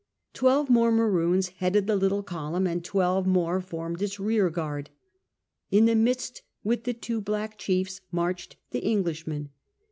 [0.33, 4.89] Twelve more Maroons headed the little column, and twelve more formed its rear guard.
[5.69, 9.49] In the midst with the two black chiefs marched the Englishmen.